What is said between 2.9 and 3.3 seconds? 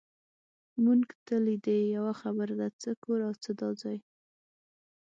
کور